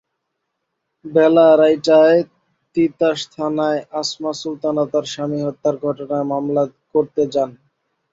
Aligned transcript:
বেলা 1.05 1.45
আড়াইটায় 1.53 2.19
তিতাস 2.75 3.19
থানায় 3.33 3.81
আসমা 3.99 4.31
সুলতানা 4.41 4.83
তাঁর 4.91 5.05
স্বামীর 5.13 5.43
হত্যার 5.47 5.75
ঘটনায় 5.85 6.25
মামলা 6.31 6.63
করতে 6.93 7.23
যান। 7.33 7.49